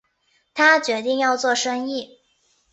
[0.55, 2.17] 他决定要做生意